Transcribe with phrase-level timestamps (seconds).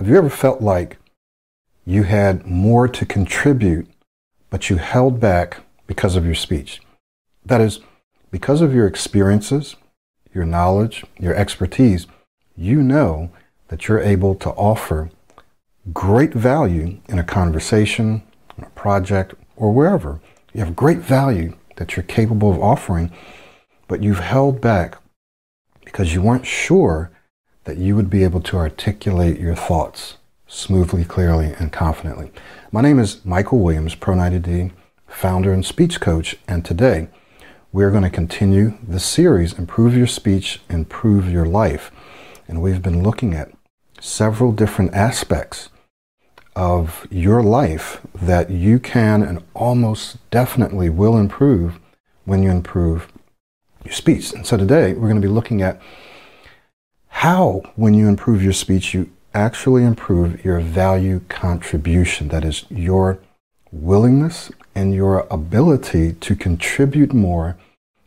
[0.00, 0.96] Have you ever felt like
[1.84, 3.86] you had more to contribute,
[4.48, 6.80] but you held back because of your speech?
[7.44, 7.80] That is,
[8.30, 9.76] because of your experiences,
[10.32, 12.06] your knowledge, your expertise,
[12.56, 13.30] you know
[13.68, 15.10] that you're able to offer
[15.92, 18.22] great value in a conversation,
[18.56, 20.18] a project, or wherever.
[20.54, 23.12] You have great value that you're capable of offering,
[23.86, 24.96] but you've held back
[25.84, 27.10] because you weren't sure
[27.64, 32.32] that you would be able to articulate your thoughts smoothly, clearly, and confidently.
[32.72, 34.72] My name is Michael Williams, Pro90D,
[35.06, 37.08] founder and speech coach, and today
[37.72, 41.92] we're going to continue the series Improve Your Speech, Improve Your Life.
[42.48, 43.52] And we've been looking at
[44.00, 45.68] several different aspects
[46.56, 51.78] of your life that you can and almost definitely will improve
[52.24, 53.06] when you improve
[53.84, 54.32] your speech.
[54.32, 55.80] And so today we're going to be looking at
[57.20, 62.28] how, when you improve your speech, you actually improve your value contribution.
[62.28, 63.18] That is, your
[63.70, 67.58] willingness and your ability to contribute more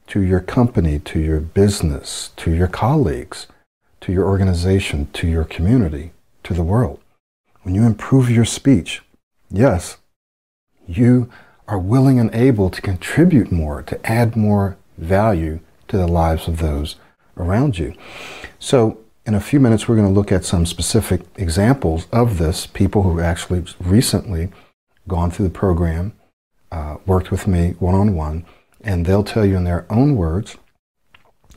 [0.07, 3.45] to your company, to your business, to your colleagues,
[4.01, 6.99] to your organization, to your community, to the world.
[7.61, 9.03] When you improve your speech,
[9.51, 9.97] yes,
[10.87, 11.29] you
[11.67, 16.57] are willing and able to contribute more, to add more value to the lives of
[16.57, 16.95] those
[17.37, 17.93] around you.
[18.57, 22.67] So, in a few minutes, we're going to look at some specific examples of this.
[22.67, 24.49] People who actually recently
[25.07, 26.13] gone through the program,
[26.71, 28.45] uh, worked with me one on one,
[28.81, 30.57] and they'll tell you in their own words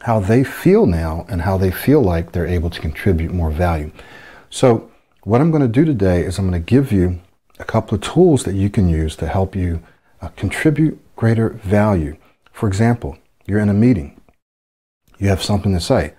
[0.03, 3.91] how they feel now and how they feel like they're able to contribute more value.
[4.51, 4.91] So,
[5.23, 7.21] what I'm going to do today is I'm going to give you
[7.59, 9.83] a couple of tools that you can use to help you
[10.21, 12.17] uh, contribute greater value.
[12.53, 14.21] For example, you're in a meeting,
[15.19, 16.15] you have something to say.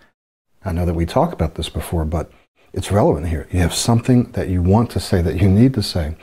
[0.68, 2.30] I know that we talked about this before, but
[2.74, 3.48] it's relevant here.
[3.54, 6.16] You have something that you want to say, that you need to say,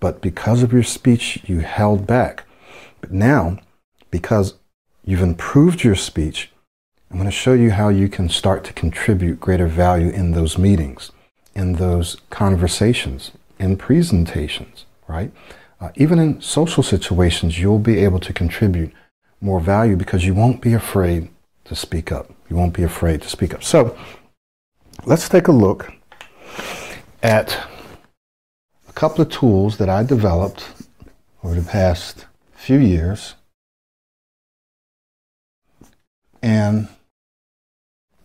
[0.00, 2.44] but because of your speech, you held back.
[3.00, 3.58] But now,
[4.10, 4.54] because
[5.04, 6.50] you've improved your speech,
[7.08, 10.58] I'm going to show you how you can start to contribute greater value in those
[10.58, 11.12] meetings,
[11.54, 13.30] in those conversations,
[13.60, 15.30] in presentations, right?
[15.80, 18.92] Uh, even in social situations, you'll be able to contribute
[19.40, 21.28] more value because you won't be afraid
[21.64, 22.30] to speak up.
[22.48, 23.62] You won't be afraid to speak up.
[23.64, 23.96] So
[25.06, 25.92] let's take a look
[27.22, 27.58] at
[28.88, 30.68] a couple of tools that I developed
[31.42, 33.34] over the past few years.
[36.42, 36.88] And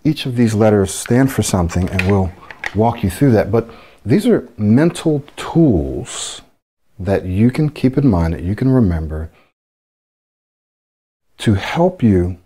[0.03, 2.31] each of these letters stand for something, and we'll
[2.75, 3.51] walk you through that.
[3.51, 3.69] But
[4.06, 6.41] these are mental tools
[6.97, 9.29] that you can keep in mind, that you can remember
[11.39, 12.38] to help you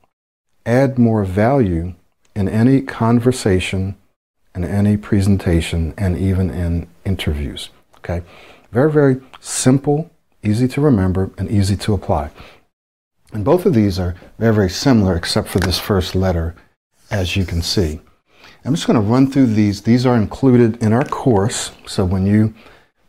[0.66, 1.94] add more value
[2.36, 3.96] in any conversation,
[4.56, 7.70] in any presentation, and even in interviews.
[7.98, 8.24] Okay?
[8.72, 10.10] Very, very simple,
[10.42, 12.32] easy to remember, and easy to apply.
[13.34, 16.56] And both of these are very, very similar except for this first letter,
[17.10, 18.00] as you can see.
[18.66, 19.82] I'm just going to run through these.
[19.82, 21.72] These are included in our course.
[21.86, 22.54] So when you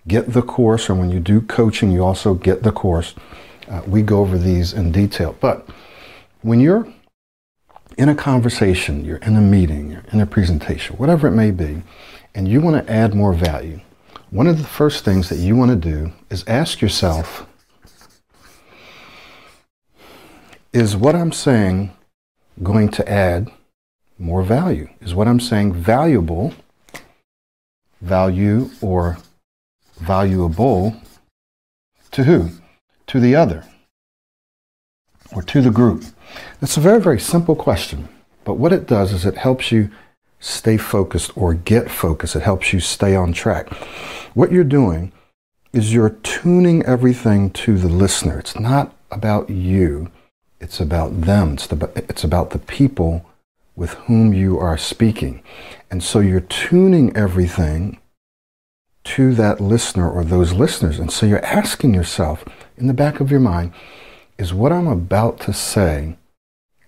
[0.08, 3.14] get the course or when you do coaching, you also get the course.
[3.68, 5.36] Uh, we go over these in detail.
[5.40, 5.68] But
[6.42, 6.92] when you're
[7.96, 11.82] in a conversation, you're in a meeting, you're in a presentation, whatever it may be,
[12.34, 13.80] and you want to add more value,
[14.30, 17.46] one of the first things that you want to do is ask yourself
[20.72, 21.92] is what I'm saying
[22.60, 23.48] going to add
[24.18, 24.88] more value?
[25.00, 26.52] Is what I'm saying valuable,
[28.00, 29.18] value, or
[30.00, 30.96] valuable
[32.10, 32.50] to who?
[33.08, 33.64] To the other
[35.34, 36.04] or to the group?
[36.62, 38.08] It's a very, very simple question,
[38.44, 39.90] but what it does is it helps you
[40.40, 42.36] stay focused or get focused.
[42.36, 43.72] It helps you stay on track.
[44.34, 45.12] What you're doing
[45.72, 48.38] is you're tuning everything to the listener.
[48.38, 50.10] It's not about you,
[50.60, 51.54] it's about them.
[51.54, 53.26] It's, the, it's about the people
[53.76, 55.42] with whom you are speaking.
[55.90, 57.98] And so you're tuning everything
[59.04, 60.98] to that listener or those listeners.
[60.98, 62.44] And so you're asking yourself
[62.76, 63.72] in the back of your mind,
[64.38, 66.16] is what I'm about to say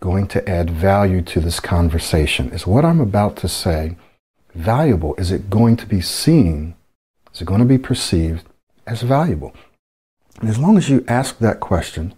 [0.01, 2.51] going to add value to this conversation?
[2.51, 3.97] Is what I'm about to say
[4.55, 5.15] valuable?
[5.17, 6.75] Is it going to be seen?
[7.33, 8.47] Is it going to be perceived
[8.87, 9.55] as valuable?
[10.41, 12.15] And as long as you ask that question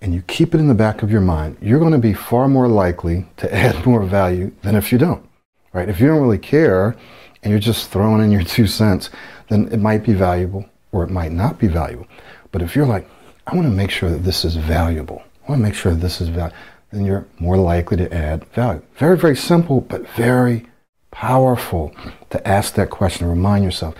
[0.00, 2.48] and you keep it in the back of your mind, you're going to be far
[2.48, 5.26] more likely to add more value than if you don't,
[5.72, 5.88] right?
[5.88, 6.96] If you don't really care
[7.42, 9.08] and you're just throwing in your two cents,
[9.48, 12.06] then it might be valuable or it might not be valuable.
[12.50, 13.08] But if you're like,
[13.46, 15.22] I want to make sure that this is valuable.
[15.44, 16.56] I want to make sure this is valuable.
[16.92, 18.82] Then you're more likely to add value.
[18.96, 20.66] Very, very simple, but very
[21.10, 21.94] powerful
[22.30, 23.28] to ask that question.
[23.28, 23.94] Remind yourself,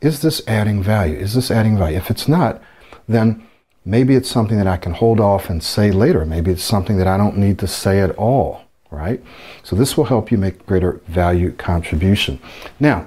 [0.00, 1.16] is this adding value?
[1.16, 1.96] Is this adding value?
[1.96, 2.62] If it's not,
[3.08, 3.46] then
[3.84, 6.24] maybe it's something that I can hold off and say later.
[6.24, 9.22] Maybe it's something that I don't need to say at all, right?
[9.62, 12.38] So this will help you make greater value contribution.
[12.78, 13.06] Now,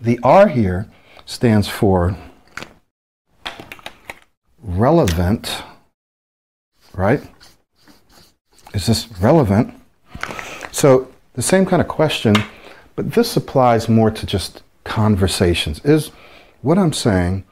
[0.00, 0.88] the R here
[1.24, 2.16] stands for
[4.64, 5.62] relevant,
[6.94, 7.22] right?
[8.72, 9.74] Is this relevant?
[10.72, 12.34] So the same kind of question,
[12.96, 15.84] but this applies more to just conversations.
[15.84, 16.10] Is
[16.62, 17.44] what I'm saying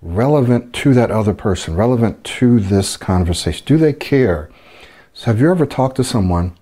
[0.00, 3.64] relevant to that other person, relevant to this conversation?
[3.66, 4.50] Do they care?
[5.12, 6.56] So have you ever talked to someone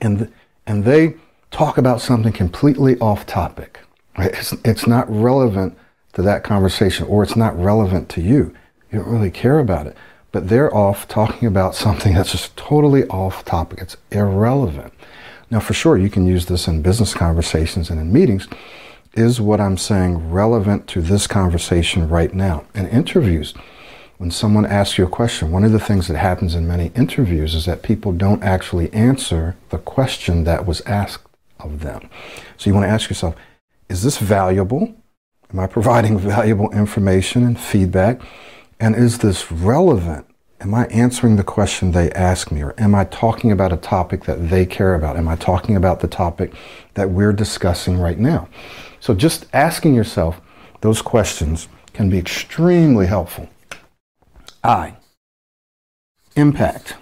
[0.00, 0.32] and
[0.66, 1.14] and they
[1.50, 3.80] talk about something completely off topic?
[4.16, 4.32] Right?
[4.32, 5.76] It's, it's not relevant
[6.14, 8.54] to that conversation or it's not relevant to you.
[8.94, 9.96] You don't really care about it.
[10.30, 13.80] But they're off talking about something that's just totally off topic.
[13.80, 14.92] It's irrelevant.
[15.50, 18.46] Now, for sure, you can use this in business conversations and in meetings.
[19.14, 22.66] Is what I'm saying relevant to this conversation right now?
[22.72, 23.52] In interviews,
[24.18, 27.56] when someone asks you a question, one of the things that happens in many interviews
[27.56, 31.26] is that people don't actually answer the question that was asked
[31.58, 32.08] of them.
[32.58, 33.34] So you want to ask yourself,
[33.88, 34.94] is this valuable?
[35.52, 38.20] Am I providing valuable information and feedback?
[38.84, 40.26] And is this relevant
[40.60, 44.24] Am I answering the question they ask me, or am I talking about a topic
[44.24, 45.16] that they care about?
[45.16, 46.54] Am I talking about the topic
[46.94, 48.48] that we're discussing right now?
[49.00, 50.40] So just asking yourself
[50.80, 53.48] those questions can be extremely helpful.
[54.62, 54.94] I,
[56.36, 56.96] impact,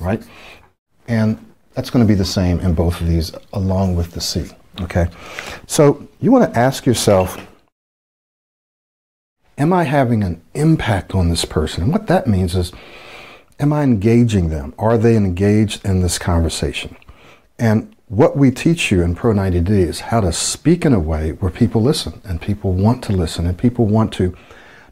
[0.00, 0.22] right?
[1.08, 1.38] And
[1.74, 4.50] that's going to be the same in both of these along with the C,
[4.80, 5.08] okay?
[5.66, 7.38] So you want to ask yourself,
[9.62, 11.84] am I having an impact on this person?
[11.84, 12.72] And what that means is,
[13.60, 14.74] am I engaging them?
[14.76, 16.96] Are they engaged in this conversation?
[17.60, 21.30] And what we teach you in Pro 90D is how to speak in a way
[21.30, 24.36] where people listen and people want to listen and people want to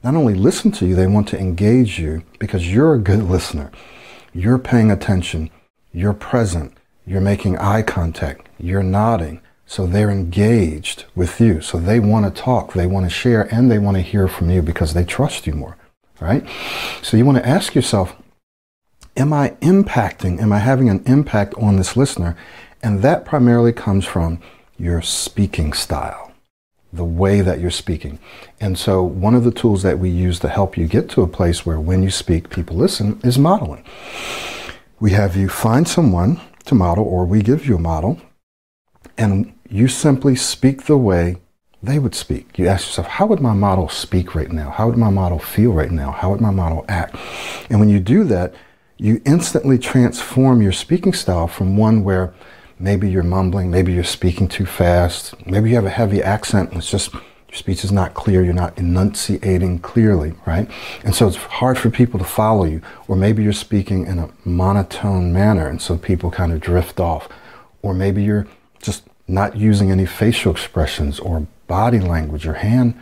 [0.04, 3.72] not only listen to you, they want to engage you because you're a good listener.
[4.32, 5.50] You're paying attention.
[5.92, 6.78] You're present.
[7.04, 8.48] You're making eye contact.
[8.60, 9.40] You're nodding.
[9.70, 11.60] So they're engaged with you.
[11.60, 14.50] So they want to talk, they want to share, and they want to hear from
[14.50, 15.76] you because they trust you more,
[16.18, 16.44] right?
[17.02, 18.16] So you want to ask yourself,
[19.16, 22.36] am I impacting, am I having an impact on this listener?
[22.82, 24.40] And that primarily comes from
[24.76, 26.32] your speaking style,
[26.92, 28.18] the way that you're speaking.
[28.60, 31.28] And so one of the tools that we use to help you get to a
[31.28, 33.84] place where when you speak, people listen is modeling.
[34.98, 38.20] We have you find someone to model, or we give you a model,
[39.16, 41.36] and you simply speak the way
[41.82, 42.58] they would speak.
[42.58, 44.70] You ask yourself, how would my model speak right now?
[44.70, 46.10] How would my model feel right now?
[46.10, 47.16] How would my model act?
[47.70, 48.54] And when you do that,
[48.98, 52.34] you instantly transform your speaking style from one where
[52.78, 56.78] maybe you're mumbling, maybe you're speaking too fast, maybe you have a heavy accent and
[56.78, 60.70] it's just your speech is not clear, you're not enunciating clearly, right?
[61.02, 62.82] And so it's hard for people to follow you.
[63.08, 67.28] Or maybe you're speaking in a monotone manner and so people kind of drift off.
[67.82, 68.46] Or maybe you're
[69.30, 73.00] not using any facial expressions or body language or hand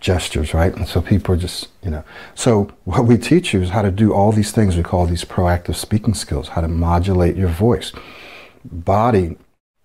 [0.00, 0.74] gestures, right?
[0.74, 2.04] And so people are just, you know.
[2.34, 5.24] So what we teach you is how to do all these things we call these
[5.24, 7.92] proactive speaking skills, how to modulate your voice,
[8.64, 9.36] body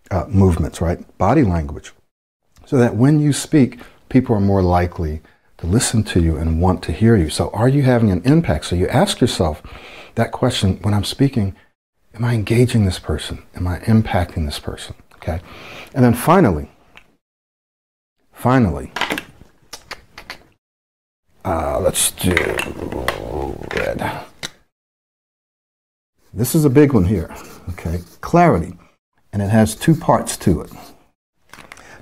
[0.10, 1.18] uh, movements, right?
[1.18, 1.92] Body language.
[2.66, 5.22] So that when you speak, people are more likely
[5.58, 7.30] to listen to you and want to hear you.
[7.30, 8.66] So are you having an impact?
[8.66, 9.62] So you ask yourself
[10.16, 11.56] that question when I'm speaking,
[12.14, 13.44] am I engaging this person?
[13.54, 14.96] Am I impacting this person?
[15.28, 15.42] Okay.
[15.96, 16.70] And then finally,
[18.32, 18.92] finally,
[21.44, 22.36] uh, let's do
[23.76, 24.24] red.
[26.32, 27.34] This is a big one here.
[27.70, 28.02] Okay.
[28.22, 28.78] Clarity.
[29.34, 30.72] And it has two parts to it.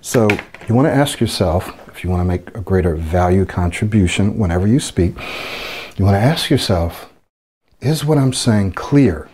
[0.02, 0.28] So
[0.68, 4.68] you want to ask yourself, if you want to make a greater value contribution whenever
[4.68, 5.16] you speak,
[5.96, 7.10] you want to ask yourself,
[7.80, 9.30] is what I'm saying clear?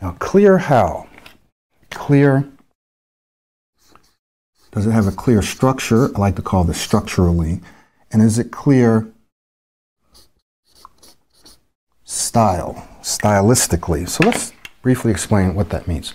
[0.00, 1.06] Now, clear how?
[1.90, 2.51] Clear
[4.72, 6.14] does it have a clear structure?
[6.16, 7.60] I like to call this structurally.
[8.10, 9.12] And is it clear
[12.04, 14.08] style, stylistically?
[14.08, 16.10] So let's briefly explain what that means.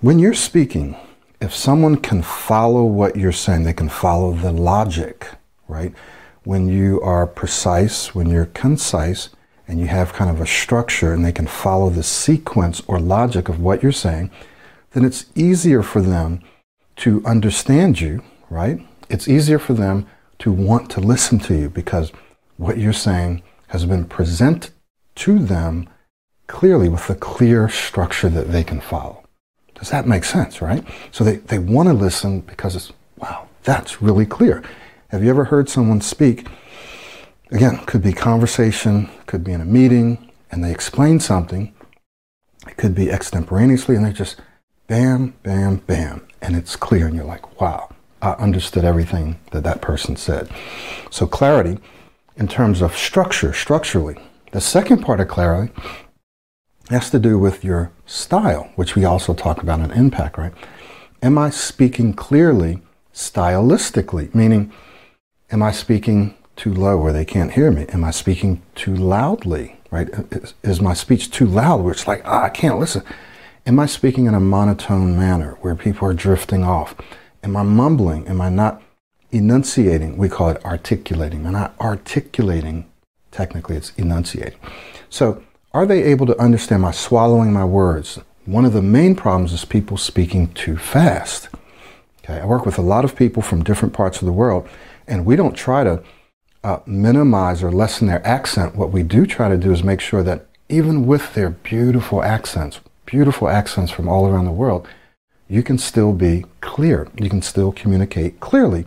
[0.00, 0.96] When you're speaking,
[1.40, 5.28] if someone can follow what you're saying, they can follow the logic,
[5.68, 5.94] right?
[6.42, 9.30] When you are precise, when you're concise,
[9.70, 13.48] and you have kind of a structure and they can follow the sequence or logic
[13.48, 14.28] of what you're saying,
[14.90, 16.42] then it's easier for them
[17.00, 18.80] to understand you, right?
[19.08, 20.06] It's easier for them
[20.40, 22.12] to want to listen to you because
[22.56, 24.72] what you're saying has been presented
[25.16, 25.88] to them
[26.46, 29.24] clearly with a clear structure that they can follow.
[29.74, 30.84] Does that make sense, right?
[31.10, 34.62] So they, they want to listen because it's, wow, that's really clear.
[35.08, 36.46] Have you ever heard someone speak?
[37.50, 41.72] Again, could be conversation, could be in a meeting, and they explain something.
[42.66, 44.40] It could be extemporaneously, and they just
[44.90, 47.88] bam, bam, bam, and it's clear, and you're like, wow,
[48.20, 50.50] I understood everything that that person said.
[51.10, 51.78] So clarity,
[52.36, 54.16] in terms of structure, structurally.
[54.50, 55.72] The second part of clarity
[56.88, 60.52] has to do with your style, which we also talk about in impact, right?
[61.22, 62.82] Am I speaking clearly
[63.14, 64.34] stylistically?
[64.34, 64.72] Meaning,
[65.52, 67.86] am I speaking too low where they can't hear me?
[67.90, 70.08] Am I speaking too loudly, right?
[70.32, 73.04] Is, is my speech too loud where it's like, ah, I can't listen?
[73.66, 76.94] Am I speaking in a monotone manner where people are drifting off?
[77.42, 78.26] Am I mumbling?
[78.26, 78.80] Am I not
[79.32, 80.16] enunciating?
[80.16, 81.44] We call it articulating.
[81.44, 82.90] Am I articulating?
[83.30, 84.58] Technically, it's enunciating.
[85.10, 88.18] So, are they able to understand my swallowing my words?
[88.46, 91.50] One of the main problems is people speaking too fast.
[92.24, 94.66] Okay, I work with a lot of people from different parts of the world,
[95.06, 96.02] and we don't try to
[96.64, 98.74] uh, minimize or lessen their accent.
[98.74, 102.80] What we do try to do is make sure that even with their beautiful accents,
[103.10, 104.86] beautiful accents from all around the world,
[105.48, 107.08] you can still be clear.
[107.18, 108.84] You can still communicate clearly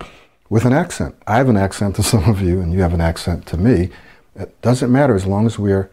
[0.49, 1.15] with an accent.
[1.27, 3.89] I have an accent to some of you, and you have an accent to me.
[4.35, 5.89] It doesn't matter as long as we're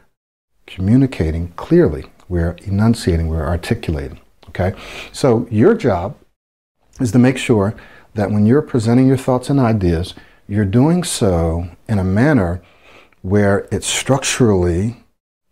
[0.66, 4.20] communicating clearly, we're enunciating, we're articulating.
[4.48, 4.74] Okay?
[5.12, 6.16] So your job
[7.00, 7.74] is to make sure
[8.14, 10.14] that when you're presenting your thoughts and ideas,
[10.46, 12.62] you're doing so in a manner
[13.22, 15.04] where it's structurally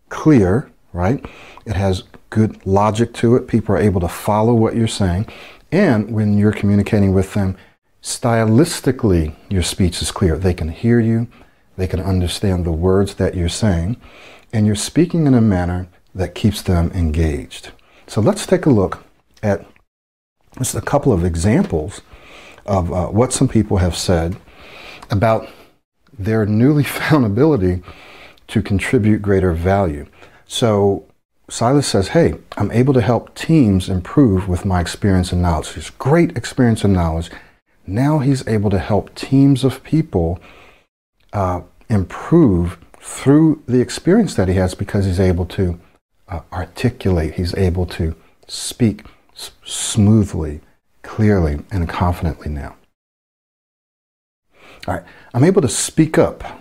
[0.08, 1.24] clear, right?
[1.66, 3.48] It has good logic to it.
[3.48, 5.26] People are able to follow what you're saying.
[5.70, 7.56] And when you're communicating with them,
[8.02, 10.38] stylistically, your speech is clear.
[10.38, 11.28] They can hear you,
[11.76, 13.96] they can understand the words that you're saying,
[14.52, 17.70] and you're speaking in a manner that keeps them engaged.
[18.06, 19.04] So let's take a look
[19.42, 19.66] at
[20.58, 22.00] just a couple of examples
[22.66, 24.36] of uh, what some people have said
[25.10, 25.48] about
[26.18, 27.82] their newly found ability
[28.48, 30.06] to contribute greater value.
[30.46, 31.07] So
[31.48, 35.72] Silas says, Hey, I'm able to help teams improve with my experience and knowledge.
[35.72, 37.30] He's great experience and knowledge.
[37.86, 40.40] Now he's able to help teams of people
[41.32, 45.80] uh, improve through the experience that he has because he's able to
[46.28, 48.14] uh, articulate, he's able to
[48.46, 50.60] speak s- smoothly,
[51.02, 52.76] clearly, and confidently now.
[54.86, 56.60] All right, I'm able to speak up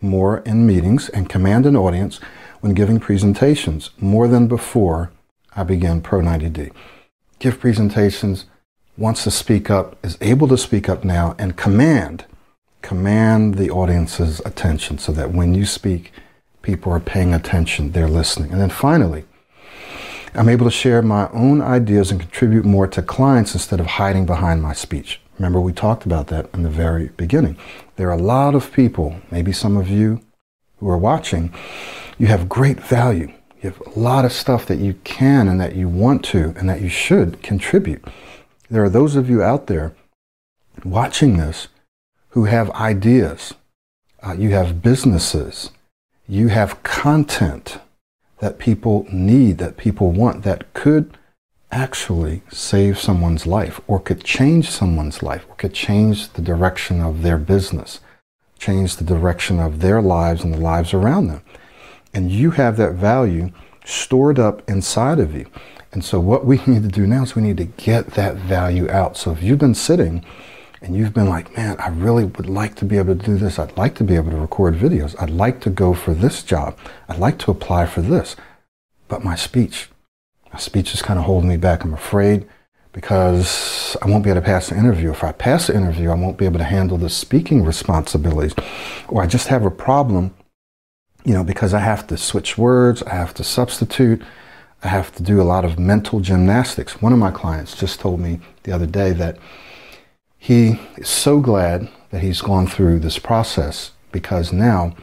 [0.00, 2.20] more in meetings and command an audience
[2.60, 5.10] when giving presentations more than before
[5.54, 6.72] I began Pro 90D.
[7.38, 8.46] Give presentations,
[8.96, 12.24] wants to speak up, is able to speak up now and command,
[12.82, 16.12] command the audience's attention so that when you speak,
[16.62, 18.50] people are paying attention, they're listening.
[18.50, 19.24] And then finally,
[20.34, 24.26] I'm able to share my own ideas and contribute more to clients instead of hiding
[24.26, 25.20] behind my speech.
[25.38, 27.56] Remember, we talked about that in the very beginning.
[27.96, 30.20] There are a lot of people, maybe some of you
[30.78, 31.52] who are watching,
[32.18, 33.32] you have great value.
[33.62, 36.68] You have a lot of stuff that you can and that you want to and
[36.68, 38.04] that you should contribute.
[38.70, 39.94] There are those of you out there
[40.84, 41.68] watching this
[42.30, 43.54] who have ideas.
[44.22, 45.70] Uh, you have businesses.
[46.28, 47.78] You have content
[48.40, 51.16] that people need, that people want, that could
[51.70, 57.22] actually save someone's life or could change someone's life or could change the direction of
[57.22, 58.00] their business,
[58.58, 61.42] change the direction of their lives and the lives around them.
[62.14, 63.50] And you have that value
[63.84, 65.46] stored up inside of you.
[65.92, 68.90] And so what we need to do now is we need to get that value
[68.90, 69.16] out.
[69.16, 70.24] So if you've been sitting
[70.80, 73.58] and you've been like, man, I really would like to be able to do this.
[73.58, 75.20] I'd like to be able to record videos.
[75.20, 76.78] I'd like to go for this job.
[77.08, 78.36] I'd like to apply for this.
[79.08, 79.88] But my speech,
[80.52, 81.82] my speech is kind of holding me back.
[81.82, 82.46] I'm afraid
[82.92, 85.10] because I won't be able to pass the interview.
[85.10, 88.54] If I pass the interview, I won't be able to handle the speaking responsibilities.
[89.08, 90.34] Or I just have a problem
[91.28, 94.22] you know, because I have to switch words, I have to substitute,
[94.82, 97.02] I have to do a lot of mental gymnastics.
[97.02, 99.36] One of my clients just told me the other day that
[100.38, 104.96] he is so glad that he's gone through this process because now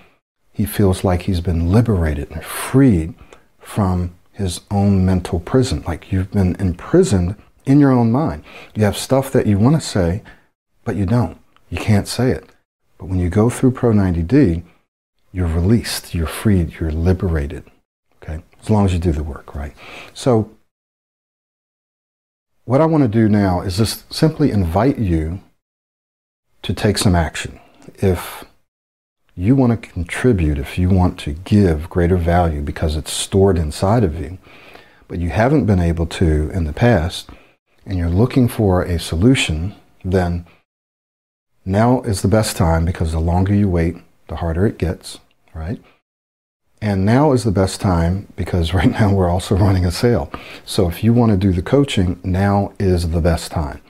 [0.52, 3.14] he feels like he's been liberated and freed
[3.60, 5.84] from his own mental prison.
[5.86, 7.36] Like you've been imprisoned
[7.68, 8.44] in your own mind.
[8.74, 10.24] You have stuff that you want to say,
[10.86, 11.38] but you don't.
[11.70, 12.50] You can't say it.
[12.98, 14.64] But when you go through Pro 90D,
[15.36, 17.66] you're released, you're freed, you're liberated.
[18.24, 18.42] Okay?
[18.62, 19.74] As long as you do the work, right?
[20.14, 20.50] So,
[22.64, 25.42] what I want to do now is just simply invite you
[26.62, 27.60] to take some action.
[27.96, 28.46] If
[29.36, 34.06] you want to contribute, if you want to give greater value because it's stored inside
[34.06, 34.38] of you,
[35.10, 37.30] but you haven't been able to in the past,
[37.86, 39.76] and you're looking for a solution,
[40.06, 40.46] then
[41.66, 45.20] now is the best time because the longer you wait, the harder it gets,
[45.56, 45.82] right?
[46.82, 50.32] And now is the best time because right now we're also running a sale.
[50.66, 53.82] So if you want to do the coaching, now is the best time.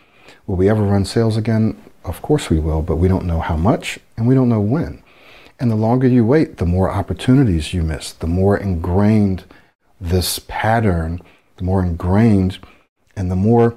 [0.48, 1.82] Will we ever run sales again?
[2.04, 5.02] Of course we will, but we don't know how much and we don't know when.
[5.60, 9.46] And the longer you wait, the more opportunities you miss, the more ingrained
[10.00, 11.22] this pattern,
[11.58, 12.60] the more ingrained
[13.16, 13.76] and the more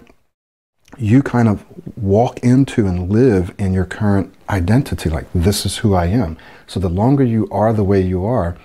[0.96, 1.64] you kind of
[1.96, 6.38] walk into and live in your current identity like this is who I am.
[6.66, 8.56] So the longer you are the way you are,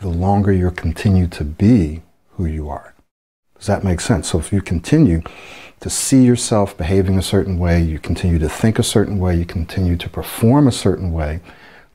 [0.00, 2.94] the longer you continue to be who you are.
[3.56, 4.28] Does that make sense?
[4.28, 5.22] So if you continue
[5.80, 9.44] to see yourself behaving a certain way, you continue to think a certain way, you
[9.44, 11.40] continue to perform a certain way,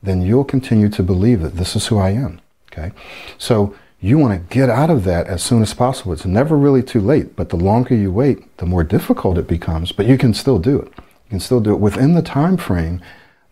[0.02, 2.40] then you'll continue to believe that this is who I am.
[2.70, 2.92] Okay?
[3.38, 6.12] So you want to get out of that as soon as possible.
[6.12, 9.92] It's never really too late, but the longer you wait, the more difficult it becomes,
[9.92, 10.88] but you can still do it.
[10.98, 13.00] You can still do it within the time frame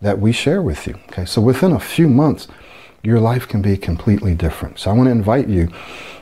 [0.02, 0.96] that we share with you.
[1.08, 1.24] Okay?
[1.24, 2.48] So within a few months,
[3.02, 4.78] your life can be completely different.
[4.78, 5.70] So I want to invite you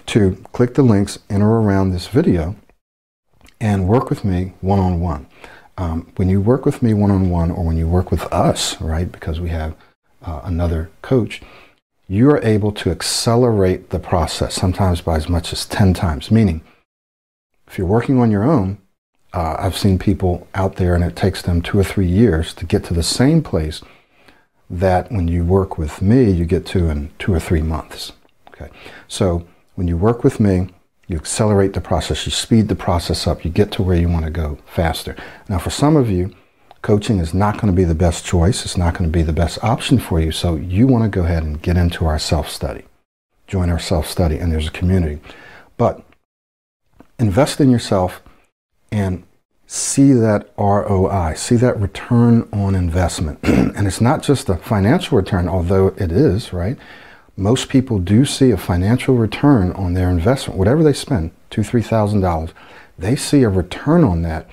[0.06, 2.54] to click the links in or around this video
[3.60, 5.26] and work with me one-on-one.
[5.76, 9.40] Um, when you work with me one-on-one or when you work with us, right, because
[9.40, 9.75] we have
[10.22, 11.42] uh, another coach,
[12.10, 16.28] you are able to accelerate the process, sometimes by as much as 10 times.
[16.28, 16.60] Meaning,
[17.68, 18.78] if you're working on your own,
[19.32, 22.66] uh, I've seen people out there and it takes them two or three years to
[22.66, 23.80] get to the same place
[24.68, 28.10] that when you work with me, you get to in two or three months.
[28.48, 28.70] Okay.
[29.06, 30.66] So when you work with me,
[31.06, 34.24] you accelerate the process, you speed the process up, you get to where you want
[34.24, 35.14] to go faster.
[35.48, 36.34] Now, for some of you,
[36.82, 38.64] coaching is not going to be the best choice.
[38.64, 40.32] It's not going to be the best option for you.
[40.32, 42.84] So you want to go ahead and get into our self-study.
[43.46, 45.20] Join our self-study, and there's a community.
[45.76, 46.04] But
[47.18, 48.22] invest in yourself
[48.90, 49.25] and
[49.66, 53.38] see that ROI, see that return on investment.
[53.44, 56.76] and it's not just a financial return, although it is, right?
[57.36, 61.82] Most people do see a financial return on their investment, whatever they spend, two, three
[61.82, 62.50] thousand dollars,
[62.99, 64.49] they see a return on that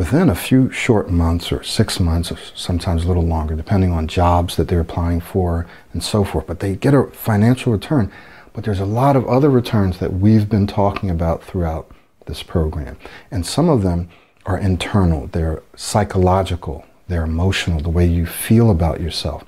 [0.00, 4.08] within a few short months or six months, or sometimes a little longer, depending on
[4.08, 6.46] jobs that they're applying for and so forth.
[6.46, 8.10] But they get a financial return.
[8.54, 11.90] But there's a lot of other returns that we've been talking about throughout
[12.24, 12.96] this program.
[13.30, 14.08] And some of them
[14.46, 19.44] are internal, they're psychological, they're emotional, the way you feel about yourself.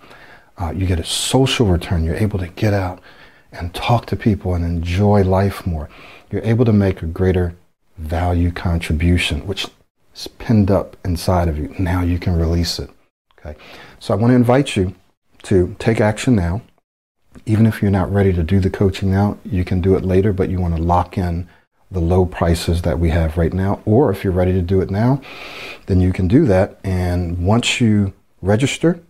[0.58, 2.04] Uh, you get a social return.
[2.04, 3.00] You're able to get out
[3.52, 5.88] and talk to people and enjoy life more.
[6.30, 7.56] You're able to make a greater
[7.96, 9.66] value contribution, which
[10.14, 11.74] is pinned up inside of you.
[11.78, 12.90] Now you can release it.
[13.38, 13.58] Okay.
[13.98, 14.94] So I want to invite you
[15.44, 16.62] to take action now.
[17.46, 20.32] Even if you're not ready to do the coaching now, you can do it later,
[20.32, 21.48] but you want to lock in
[21.90, 23.80] the low prices that we have right now.
[23.84, 25.20] Or if you're ready to do it now,
[25.86, 26.78] then you can do that.
[26.84, 29.00] And once you register,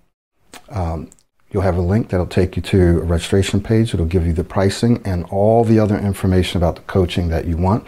[0.69, 1.11] um,
[1.51, 3.93] you'll have a link that'll take you to a registration page.
[3.93, 7.57] It'll give you the pricing and all the other information about the coaching that you
[7.57, 7.87] want.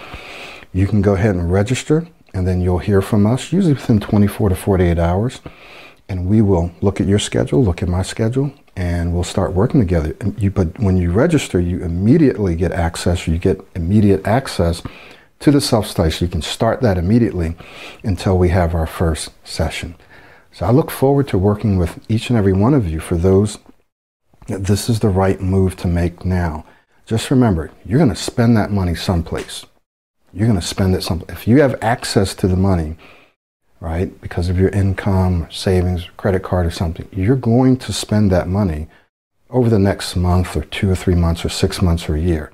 [0.72, 4.50] You can go ahead and register, and then you'll hear from us, usually within 24
[4.50, 5.40] to 48 hours.
[6.08, 9.80] And we will look at your schedule, look at my schedule, and we'll start working
[9.80, 10.14] together.
[10.36, 14.82] You, but when you register, you immediately get access, you get immediate access
[15.40, 16.10] to the self-study.
[16.10, 17.56] So you can start that immediately
[18.02, 19.94] until we have our first session.
[20.52, 23.58] So I look forward to working with each and every one of you for those
[24.48, 26.66] that this is the right move to make now.
[27.06, 29.64] Just remember, you're going to spend that money someplace.
[30.34, 31.36] You're going to spend it someplace.
[31.36, 32.96] If you have access to the money,
[33.78, 34.20] right?
[34.20, 38.88] Because of your income, savings, credit card or something, you're going to spend that money
[39.50, 42.50] over the next month or two or three months or six months or a year.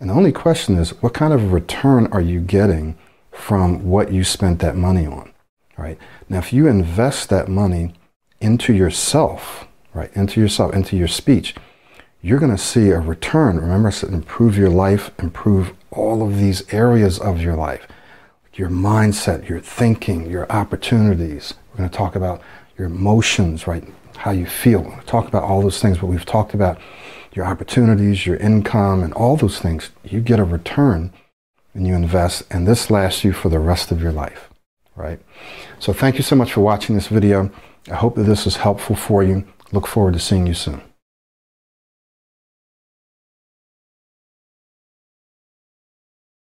[0.00, 2.98] And the only question is, what kind of return are you getting
[3.30, 5.32] from what you spent that money on,
[5.76, 5.98] right?
[6.28, 7.94] Now, if you invest that money
[8.40, 11.54] into yourself, right, into yourself, into your speech,
[12.22, 13.58] you're going to see a return.
[13.58, 17.86] Remember, improve your life, improve all of these areas of your life
[18.56, 21.54] your mindset, your thinking, your opportunities.
[21.70, 22.40] We're going to talk about
[22.78, 23.84] your emotions, right?
[24.16, 24.80] How you feel.
[24.80, 26.80] We're going to talk about all those things, but we've talked about
[27.32, 29.90] your opportunities, your income, and all those things.
[30.04, 31.12] You get a return
[31.74, 34.48] and you invest, and this lasts you for the rest of your life,
[34.94, 35.20] right?
[35.80, 37.50] So thank you so much for watching this video.
[37.90, 39.44] I hope that this is helpful for you.
[39.72, 40.93] Look forward to seeing you soon.